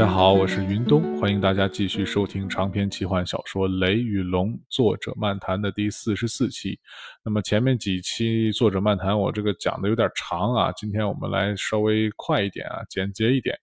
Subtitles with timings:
[0.00, 6.80] 大家好，我是云东，欢迎大家继续收听长篇奇幻小说《雷与龙》作者漫谈的第四十四期。
[7.22, 13.54] 那么前面几期作者漫谈我这个讲的有点长啊，今天我们来稍微快一点啊，简洁一点。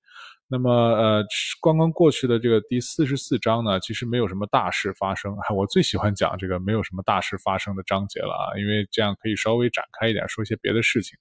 [0.47, 1.25] 那么，呃，
[1.59, 5.35] 刚刚过去的这个第四十四章呢，其实没有什么大事发生。
[5.57, 11.17] 我最喜欢讲这个没有什么大事发生的章节了啊，因为这样可以稍微展开一点，说一些别的事情。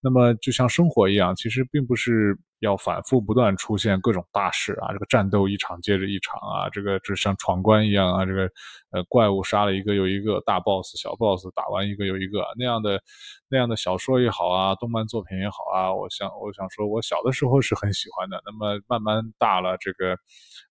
[0.00, 8.50] 那么，就像生活一样，其实并不是要反复不断出现各种大事啊，这个战斗一场接着一场啊，这个就像闯关一样啊，这个
[8.92, 13.00] 呃怪物杀了一个又一个，大 boss 小 boss 打完一个又一个那样的
[13.48, 18.40] 那样的小说也好啊，动漫作品也好啊，我想我想说，我小的时候是很喜欢的。
[18.46, 20.12] 那么慢慢大了，这个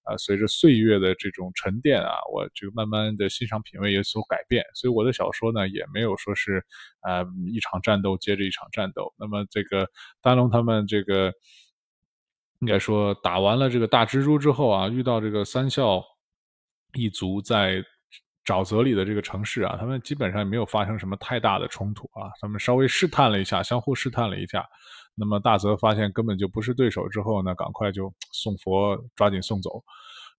[0.03, 6.65] 啊随着岁月的这种沉淀啊，我就慢慢的欣赏品味有所改变，所以我的小说呢也没有说是
[7.01, 7.21] 啊
[7.53, 9.13] 一场战斗接着一场战斗。
[9.17, 9.87] 那么这个
[10.21, 11.31] 丹龙他们这个
[12.59, 16.01] 应该说打完了这个大蜘蛛之后啊，遇到这个三笑
[16.93, 17.83] 一族在
[18.45, 24.65] 沼泽里的这个城市啊，他们基本上也没有发生什么太大的冲突啊，他们稍微试探了一下，相互试探了一下。
[25.15, 29.83] 那么大泽发现根本就不是对手之后呢，赶快就送佛，抓紧送走。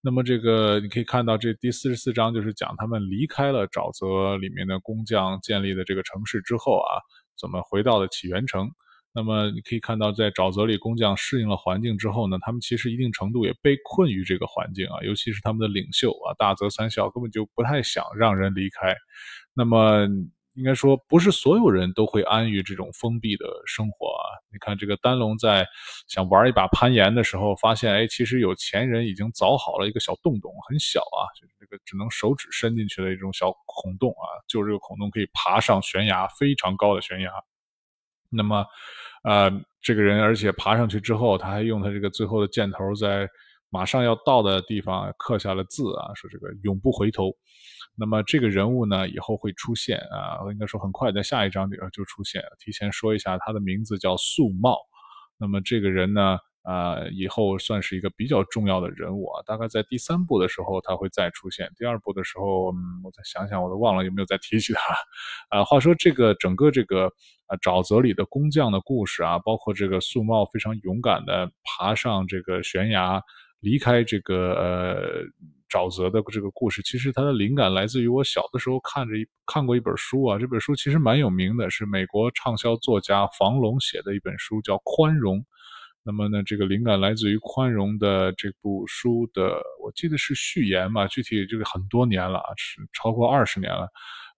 [0.02, 7.02] 那么这个你可以看到，这第四十四章就是讲他们离开了沼泽里面的工匠建立的这个城市之后啊。
[7.38, 8.70] 怎么回到了起源城？
[9.12, 18.94] 那么你可以看到，在沼泽里，工匠适应了环境之后呢，他们其实一定程度也被困于这个环境啊，尤其是他们的领袖啊，大泽三笑根本就不太想让人离开。
[19.54, 20.06] 那么
[20.56, 24.24] 应该说，不是所有人都会安于这种封闭的生活啊。
[24.50, 25.66] 你看，这个丹龙在
[26.08, 37.30] 想玩一把攀岩的时候，发现哎，其实有钱人已经凿好了一个小洞洞，很小啊，就是这个只能手指伸进去的一种小孔洞啊，就这个孔洞可以爬上悬崖，非常高的悬崖。
[38.30, 38.64] 那么，
[39.24, 39.50] 呃，
[39.82, 43.28] 这个人，而且爬上去之后，他还用他这个最后的箭头，在
[43.68, 47.30] 马上要到的地方刻下了字啊，说这个永不回头。
[47.96, 52.42] 那么这个人物呢，以后会出现啊，应该说很快在下一章里边就出现。
[52.58, 54.76] 提前说一下，他的名字叫素茂。
[55.38, 56.38] 那么这个人呢？
[56.66, 64.80] 啊，以后算是一个比较重要的人物啊，大概在第三部的时候他会再出现，第二部的时候，嗯，我再想想，我都忘了有没有再提起他。
[65.50, 67.04] 啊，话说这个整个这个
[67.46, 73.22] 啊沼泽里的工匠的故事啊，包括这个素茂非常勇敢的爬上这个悬崖，
[73.60, 75.22] 离开这个呃
[75.68, 85.38] 沼泽的这个故事，其实它的灵感来自于我小的时候看着一看过一本书啊，这本书其实蛮有名的，是美国畅销作家房龙写的一本书，叫《宽容》。
[86.02, 93.88] 那么呢，这个灵感来自于宽容的这部书的，我记得是序言嘛，具体这个很多年了啊，是超过二十年了。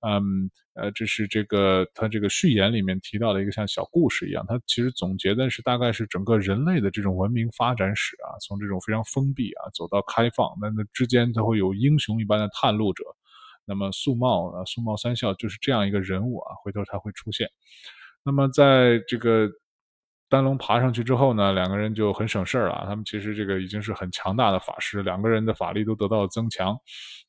[0.00, 13.04] 嗯，呃，这是这个他这个序言里面提到的一个像小故事一样，他其实总结的是大概是整个人类的这种文明发展史啊，从这种非常封闭啊走到开放，那那之间他会有英雄一般的探路者。
[13.64, 17.48] 那么素茂啊，素茂三笑就是这样一个人物啊，回头他会出现。
[18.24, 19.50] 那么在这个。
[20.30, 22.84] 丹龙爬上去之后呢，两个人就很省事儿了。
[22.86, 26.78] 他们其实这个已经是很强大的法师，两个人的法力都得到了增强。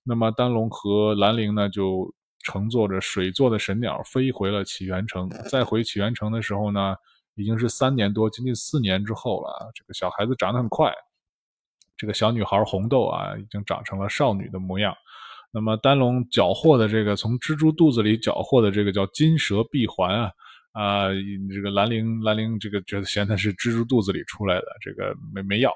[0.04, 2.14] 那么丹龙和兰陵呢，就
[2.44, 5.30] 乘坐着水做的神鸟飞回了起源城。
[5.50, 6.96] 再回起源城的时候呢，
[7.36, 9.72] 已经是三年多，接近四年之后了。
[9.74, 10.94] 这个小孩子长得很快，
[11.98, 14.96] 这个小女孩红豆啊，已经长成了少女的模样。
[15.52, 20.32] 那么丹龙缴获的这个从蜘蛛肚子里缴获的这个叫金蛇臂环啊。
[20.72, 21.08] 啊，
[21.52, 25.74] 这个兰陵，兰陵这个觉得嫌它是蜘蛛肚子里出来的，这个没没要。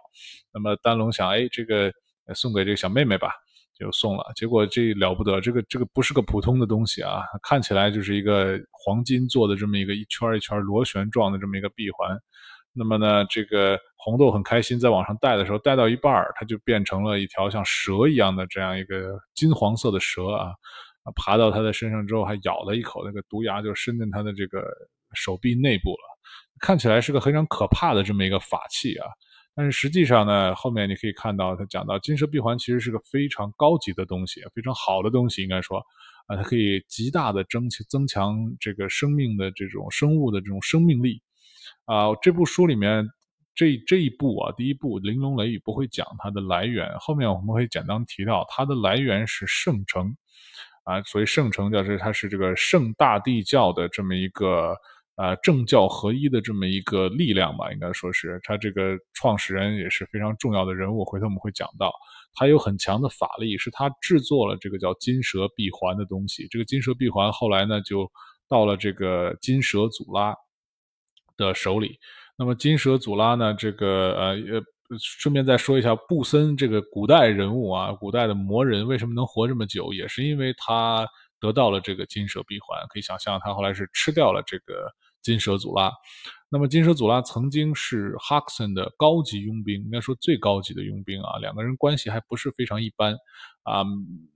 [0.54, 1.92] 那么丹龙想，哎，这个
[2.36, 3.34] 送给这个小妹妹吧，
[3.84, 4.24] 就送了。
[4.36, 12.18] 结果这了不得，这个这个不是个普通的东西啊，看起来就是一个黄金做的这么一个一圈一圈螺旋状的这么一个闭环。
[12.72, 20.28] 那么呢，这个红豆很开心，在往上戴的时候，戴到一半它就变成了一条像蛇一样的这样一个金黄色的蛇。
[21.06, 24.64] 啊，爬到他的身上之后，还咬了一口，那个毒牙就伸进他的这个
[25.14, 26.18] 手臂内部了，
[26.62, 29.08] 看起来是个非常可怕的这么一个法器啊。
[29.56, 35.78] 但是实际上呢，后面你可以看到，他讲到金蛇闭环其实是个非常高级的东西，非常好的东西，应该说
[36.28, 41.22] 啊，它可以极大的增增强这个生命的这种生物的这种生命力
[41.86, 42.16] 啊。
[42.22, 43.08] 这部书里面
[43.54, 50.16] 这这一部啊，第一部《玲珑雷雨》不会讲它的来源，后面我们会简单提到它的来源是圣城。
[50.86, 54.76] 啊，所以圣城就是它是这个圣大地教的这么一个
[55.16, 61.06] 啊政教合一的这么一个力量吧，应该说是他这个创始人也是非常重要的人物。
[61.06, 61.94] 回头我们会讲到，
[62.34, 66.48] 他有很强的法力，是他制作了这个叫金蛇闭环的东西。
[66.50, 68.10] 这个金蛇闭环后来呢就
[68.48, 70.36] 到了这个金蛇祖拉
[71.38, 71.98] 的手里。
[72.38, 74.64] 那么金蛇祖拉呢，这个呃呃。
[75.00, 81.08] 顺便再说一下，布森这个古代人物啊，古代的魔人为什么能活这么久，也是因为他
[81.40, 82.78] 得到了这个金蛇闭环。
[82.90, 84.86] 可以想象，他后来是吃掉了这个
[85.24, 85.92] 金蛇祖拉。
[86.50, 93.14] 那么金蛇祖拉曾经是哈克森的高级佣兵，应该说最高级的佣兵啊，两个人关系还不是非常一般
[93.64, 93.84] 啊。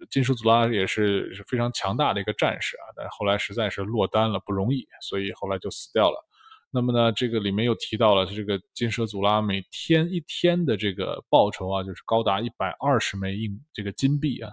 [0.10, 6.26] 金蛇祖拉也是是非常强大的一个战士啊，但后来实在是落单了，不容易，所以后来就死掉了。
[6.72, 14.52] 那么呢，这个里面又提到了这个金蛇祖拉每天一天的这个报酬啊，就是高达一百二十枚硬这个金币啊，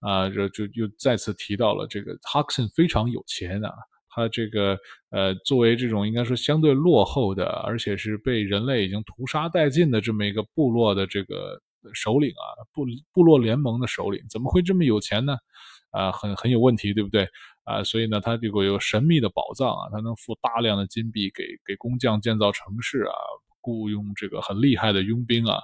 [0.00, 3.72] 啊，这就又再次提到了这个哈克森非常有钱啊，
[4.16, 4.78] 他这个
[5.10, 11.60] 呃作为这种应该说相对落后的，而且是被人类已经屠杀殆尽的这么一个部落的这个
[11.92, 15.36] 首领啊，部部落联盟的首领，怎么会这么有钱呢？
[15.90, 17.28] 啊，很很有问题，对不对？
[17.64, 23.14] 啊，所以呢，他这个有神秘的宝藏啊，他能付大量的金币给给工匠建造城市啊，
[23.60, 25.58] 雇佣这个很厉害的佣兵啊，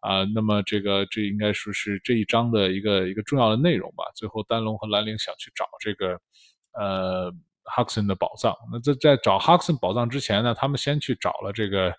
[0.00, 4.04] 啊，那么这个这应该说是这一章的一个一个重要的内容吧。
[4.14, 6.20] 最后，丹龙和兰陵想去找这个
[6.72, 7.32] 呃
[7.68, 8.54] 哈克森的宝藏。
[8.72, 11.92] 那在在找哈克森宝藏之前呢，他们先去找了这个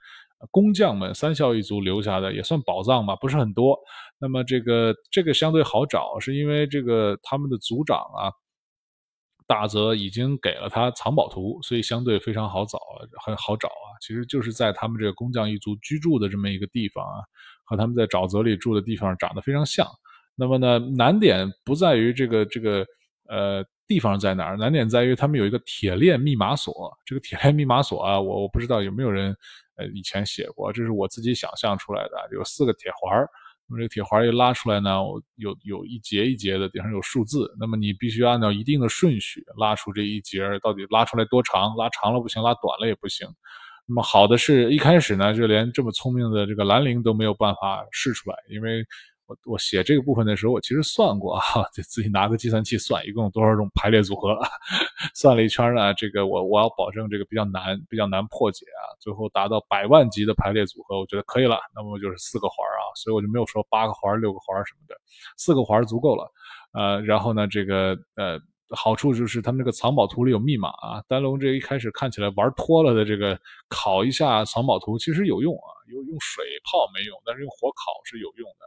[0.51, 3.77] 工匠们三校一族留下的也算宝藏吧，不是很多。
[4.19, 8.31] 那么这个这个相对好找，是因为这个他们的族长啊。
[9.47, 12.77] 大泽已经给了他藏宝图，所以相对非常好找，
[13.25, 13.97] 很好找啊。
[13.99, 17.17] 其实就是在他们这个工匠一族居住的这么一个地方啊，
[17.63, 19.87] 和他们在沼泽里住的地方长得非常像。
[20.35, 22.85] 那么呢，难点不在于这个这个
[23.27, 26.95] 呃地方在哪儿，难点在于他们有一个铁链密码锁。
[27.03, 29.35] 这个铁链密码锁啊，我我不知道有没有人
[29.77, 33.19] 呃以前写过，这是我自己想象出来的，有四个铁环。
[33.67, 34.99] 那么这个铁环一拉出来呢，
[35.37, 37.51] 有有一节一节的，顶上有数字。
[37.59, 41.75] 那么你必须按照一定的顺序拉出这一节，到底拉出来多长？
[41.75, 43.27] 拉长了不行，拉短了也不行。
[43.87, 48.85] 那么好的是一开始呢，就连这么聪明的这个兰陵都没有办法试出来，因为。
[49.29, 51.41] 我我写这个部分的时候，我其实算过啊，
[51.71, 54.35] 就自己拿个计算器算，一共有多少种排列组合，
[55.13, 55.93] 算了一圈呢。
[55.93, 61.59] 这个我我要保证这个比较难，比较难破解啊，最后达到百万级的排列组合，我觉得可以了。
[61.75, 64.95] 那么就是四个环啊，所以我就没有说八个环、六个环什么的，
[65.37, 66.27] 四个环足够了。
[66.73, 68.39] 呃，然后呢，这个呃
[68.71, 71.03] 好处就是他们这个藏宝图里有密码啊。
[71.07, 78.65] 丹龙这一开始看起来玩脱了的这个烤一下藏宝图其实有用啊，用用水泡没用，但是用火烤是有用的。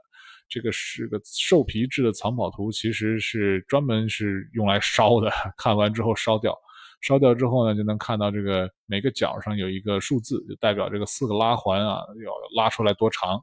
[0.53, 5.33] 这个是个兽皮制的藏宝图，其实是专门是用来烧的。
[5.57, 6.55] 看完之后烧掉，
[7.01, 13.41] 烧掉之后呢，就能看到这个每个角上有一个数字，就代表这个四个拉环啊要拉出来多长。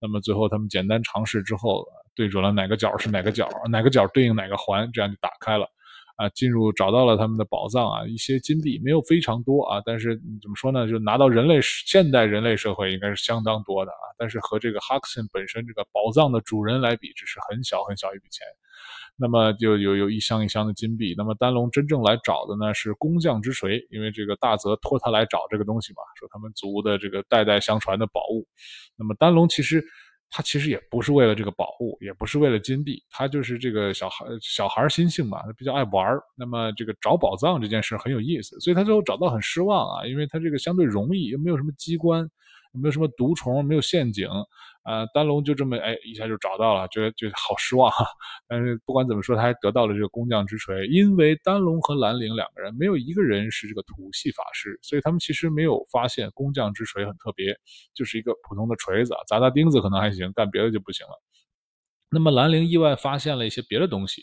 [0.00, 5.68] 那么最后他们简单尝试之后，对准了哪个角是哪个角，哪个角对应哪个环，这样就打开了。
[6.16, 10.88] 啊，进入找到了他们的宝藏啊，一些金币没有非常多啊，但是怎么说呢？
[10.88, 18.46] 就拿到人类现代人类社会应该是相当多的啊，但是和这个哈克森本身这个宝藏的主人来比，只是很小很小一笔钱。
[19.18, 21.14] 那么就有有一箱一箱的金币。
[21.16, 28.46] 那么丹龙真正来找的呢是工匠之锤，因为这个大泽托他来找这个东西嘛，说他们族的这个代代相传的宝物。
[28.96, 29.84] 那么丹龙其实。
[30.30, 42.28] 他其实也不是为了这个宝物，也不是为了金币，他就是这个小孩小孩心性嘛，他比较爱玩那么这个找宝藏这件事很有意思，所以他最后找到很失望啊，因为他这个相对容易，又没有什么机关。
[42.76, 44.28] 没有什么毒虫，没有陷阱，
[44.82, 48.06] 啊，丹龙就这么哎一下就找到了，觉得觉得好失望哈。
[48.46, 57.56] 但是不管怎么说，他还得到了这个工匠之锤，因为丹龙和兰陵两个人没有一个人是这个土系法师，所以他们其实没有发现工匠之锤很特别，
[57.94, 61.12] 就是一个普通的锤子，砸砸钉子可能还行，干别的就不行了。
[62.10, 64.22] 那么兰陵意外发现了一些别的东西。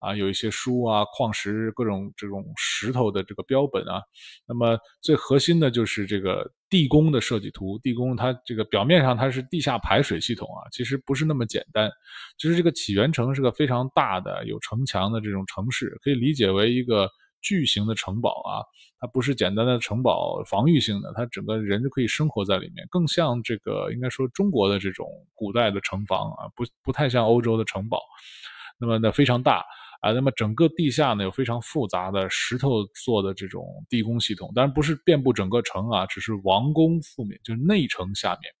[0.00, 4.00] 啊，有一些书啊、矿石、各种这种石头的这个标本啊。
[4.46, 7.78] 那么最核心的就是这个地宫的设计图。
[7.78, 11.90] 地宫它这个表面上它是地下排水系统啊，其实不是那么简单。
[12.36, 17.08] 就是这个起源城是个非常大的有城墙的这种城市，可以理解为一个
[17.40, 18.62] 巨型的城堡啊。
[19.00, 28.00] 它不是简单的城堡防御性的，它整个人就可以生活在里面，更像这个应该说中国的这种古代的城防啊，不不太像欧洲的城堡。
[28.80, 29.64] 那么呢非常大。
[30.00, 38.52] 啊，那么整个地下呢有非常复杂的石头做的这种地宫系统，当然不是遍布整个城啊，只是王宫覆面，就是内城下面，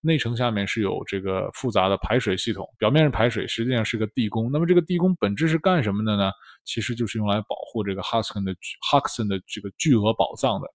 [0.00, 4.50] 内城下面是有这个复杂的排水系统，表面是排水，实际上是个地宫。
[4.50, 6.30] 那么这个地宫本质是干什么的呢？
[6.64, 8.54] 其实就是用来保护这个哈克森的
[8.90, 10.66] 哈克森的这个巨额宝藏的。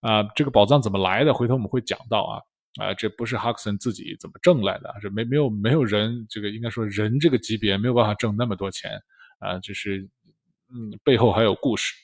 [0.00, 1.32] 啊，这个宝藏怎么来的？
[1.32, 2.40] 回头我们会讲到啊。
[2.80, 9.00] 啊，这不是哈克森自己怎么挣来的，这没没有没有人这个应该说人这个级别没有办法挣那么多钱。
[9.40, 10.08] 啊，就是，
[10.74, 11.94] 嗯，背后还有故事。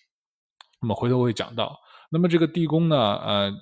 [0.80, 1.78] 那么回头会讲到。
[2.12, 3.52] 那么这个地宫呢，呃，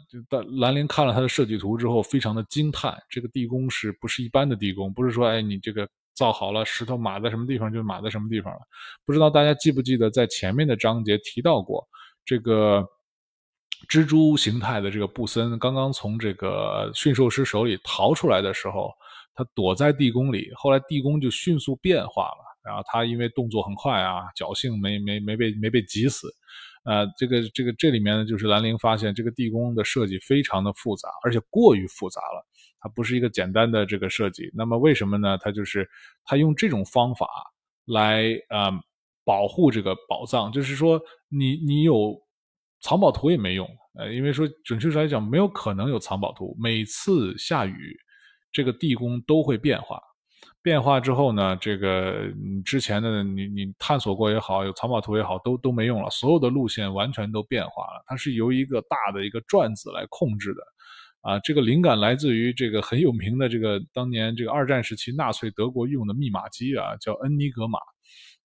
[0.59, 4.91] 兰陵看了他的设计图之后，非常的惊叹，这个地宫是不是一般的地宫？
[4.95, 8.61] 不是说，哎，你这个造好了，石头码在什么地方就码在什么地方了。
[9.05, 11.87] 不知道大家记不记得，在前面的章节提到过，
[12.25, 12.83] 这个
[13.91, 18.91] 蜘蛛形态的这个布森，刚刚从这个驯兽师手里逃出来的时候，
[19.35, 26.29] 他躲在地宫里，后来地宫就迅速变化了，然后他因为动作很快啊，侥幸没没没被没被挤死。
[26.85, 32.47] 呃，这个这个这里面呢，就是兰陵发现这个地宫的设计非常的复杂，而且过于复杂了，
[32.81, 34.51] 它不是一个简单的这个设计。
[34.55, 35.37] 那么为什么呢？
[35.39, 35.87] 它就是
[36.25, 37.27] 他用这种方法
[37.85, 38.71] 来呃
[39.25, 40.99] 保护这个宝藏，就是说
[41.29, 42.19] 你你有
[42.81, 47.95] 藏宝图也没用，呃，因为说准确来讲没有可能有藏宝图，每次下雨，
[48.51, 50.01] 这个地宫都会变化。
[50.61, 58.03] 变化之后呢，这个你之前的你你探索过也好，有藏宝图也好，都都没用了，所有的路线完全都变化了。
[58.07, 60.61] 它是由一个大的一个转子来控制的，
[61.23, 67.79] 啊，这个灵感来自于这个很有名的这个当年这个二战时期纳粹德国用的密码机啊，叫恩尼格玛。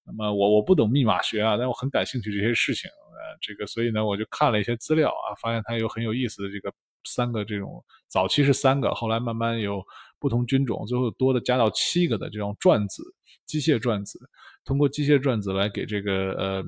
[0.05, 6.71] 那么我我不懂密码学啊，但我很感兴趣这些事情，呃，这个所以呢，我就看了一些资料啊，发现它有很有意思的这个
[7.05, 9.83] 三个这种，早期是三个，后来慢慢有。
[10.23, 13.03] 不同菌种最后多的加到七个的这种转子，
[13.45, 14.17] 机械转子，
[14.63, 16.63] 通过机械转子来给这个呃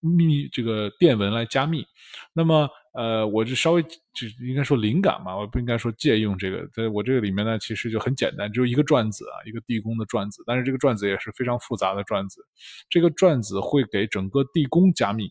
[0.00, 1.84] 密这个电文来加密。
[2.32, 6.66] 那么呃，我就稍微就应该说灵感嘛，我不应该说借用这个。
[6.72, 12.40] 在我这个里面呢，其实就很简单，只有一个转子啊，一个地宫的转子，但是这个转子也是非常复杂的转子。
[12.88, 15.30] 这个转子会给整个地宫加密。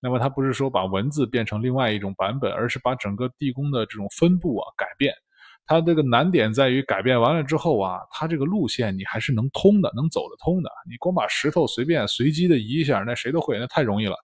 [0.00, 5.12] 那么它不是说把文字变成另外一种版本，而是把整个地宫的这种分布啊改变。
[5.66, 10.70] 它这个难点在于改变完了之后啊，它这个路线你还是能通的，能走得通的。
[10.88, 14.14] 你光把石头随便随机的移一下，那谁都会，那太容易了，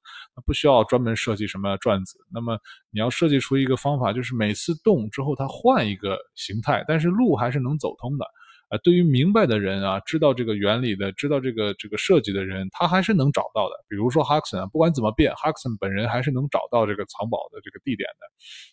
[0.47, 2.17] 不需要专门设计什么转子。
[2.33, 2.57] 那么
[2.91, 8.25] 你要设计出一个方法，就是每次动之后它换一个形态，但是路还是能走通的。
[8.73, 13.75] 啊，对于明白的人啊，知道这个原理的，知道这个这个设计的人，他还是能找到的。
[13.87, 18.27] 比如说哈克森啊，不管怎么变，哈克森本人还是能找到这个藏宝的这个地点的。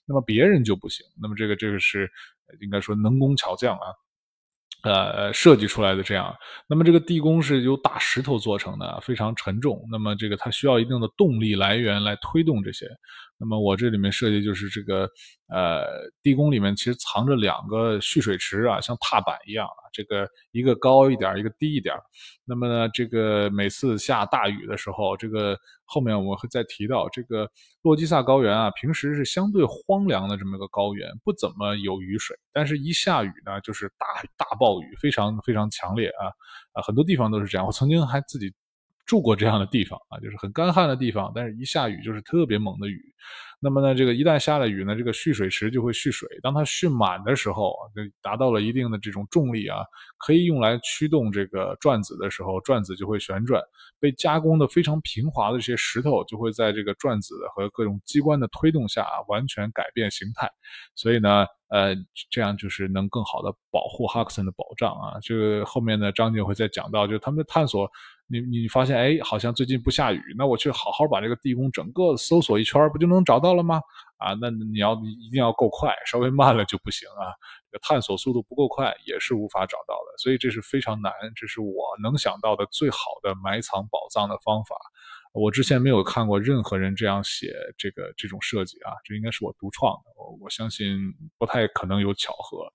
[0.06, 1.06] 那么别人就不行。
[1.22, 2.10] 那么这个这个是
[2.62, 3.88] 应该说能工巧匠啊。
[4.82, 6.34] 呃，设计出来的这样，
[6.66, 9.86] 那么这个地宫是由大石头做成的，非常沉重。
[9.92, 12.88] 那么这个它需要一定的动力来源来推动这些。
[13.40, 15.10] 那么我这里面设计就是这个，
[15.48, 21.96] 呃，地宫里面其实藏着两个蓄水池啊，像踏板一样啊，这个一个高一点，一个低一点。
[22.46, 25.58] 那么呢，这个每次下大雨的时候，这个。
[25.92, 27.50] 后面我会再提到这个
[27.82, 34.06] 洛基萨高原啊，平时是相对荒凉的这么一个高原，不怎么有雨水，但是一下雨呢，就是大
[34.38, 36.28] 大暴雨，非常非常强烈啊
[36.74, 37.66] 啊，很多地方都是这样。
[37.66, 38.54] 我曾经还自己。
[39.10, 43.02] 住过这样的地方啊，就是很干旱的地方，但是一下雨就是特别猛的雨。
[43.62, 46.30] 那么呢，这个一旦下了雨呢，这个蓄水池就会蓄水。
[46.42, 49.80] 当它蓄满的时候，就达到了一定的这种重力啊，
[50.18, 53.62] 可以用来驱动这个转子的时候，转子就会旋转。
[54.00, 60.50] 被加工的非常平滑的这些石头，就会在这个转子和各种机关的推动下完全改变形态。
[60.96, 61.94] 所以呢，呃，
[62.30, 65.20] 这样就是能更好的保护哈克森的宝藏啊。
[65.22, 67.92] 这个后面的章节会再讲到，就他们的探索。
[68.32, 73.82] 你你发现哎，好像最近不下雨，那我去好好把这个地宫整个搜索一圈，不就能找到到了吗？
[74.18, 77.34] 啊，那你要一定要够快，稍微慢了就不行啊。
[77.82, 80.18] 探索速度不够快，也是无法找到的。
[80.18, 84.76] 所以这是非常难，这是我能想到的最好的埋藏宝藏的方法。
[85.32, 90.12] 我之前没有看过任何人这样写这个这种设计啊，这应该是我独创的。
[90.18, 90.98] 我我相信
[91.38, 92.68] 不太可能有巧合。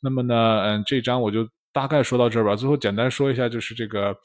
[0.00, 2.56] 那么呢，嗯，这张我就大概说到这儿吧。
[2.56, 4.16] 最后简单说一下，就是这个。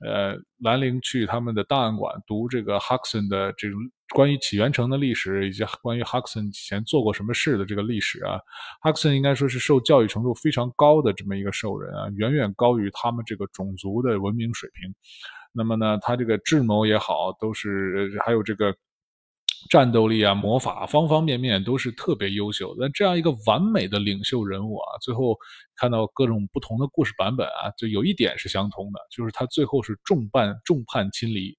[0.00, 3.80] 呃，兰陵去他们的档案馆读这个哈克森的这种
[4.14, 8.38] 关于起源城的历史，以及关于哈克森以前做过什么事的这个历史啊。
[8.80, 14.94] 哈克森应该说是受教育程度非常高的这么一个兽人啊，远远高于他们这个种族的文明水平。
[15.52, 18.72] 那么呢，他这个智谋也好，都是还有这个。
[19.70, 22.74] 战斗力啊，魔法方方面面都是特别优秀。
[22.78, 25.36] 那这样一个完美的领袖人物啊，最后
[25.76, 31.56] 看到各种不同的故事版本啊，就有一点是相通的，就是他最后是众叛众叛亲离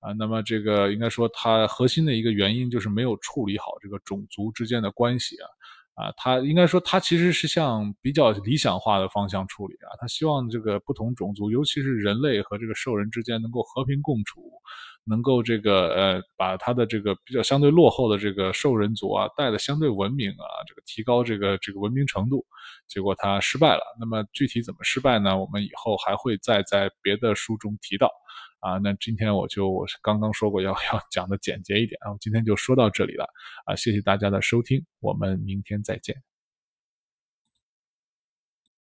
[0.00, 0.12] 啊。
[0.12, 5.48] 那么这个应该说他核心的一个原因就是没有处理好这个种族之间的关系啊。
[5.94, 9.90] 啊，他应该说他其实是向比较理想化的方向处理啊。
[10.00, 14.48] 他希望这个不同种族，尤其是人类和这个兽人之间能够和平共处。
[15.08, 22.44] 能够这个呃，把他的这个比较相对落后的这个兽人族啊带的相对文明啊，这个提高这个这个文明程度，
[22.86, 23.82] 结果他失败了。
[23.98, 25.38] 那么具体怎么失败呢？
[25.38, 28.10] 我们以后还会再在别的书中提到。
[28.60, 28.78] 啊。
[28.78, 33.24] 那今天我就我刚刚说过要要讲的简洁一点啊，我今天就说到这里了
[33.66, 36.27] 啊，谢谢大家的收听，我们明天再见。